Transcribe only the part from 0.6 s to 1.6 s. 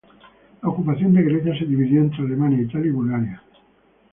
La ocupación de Grecia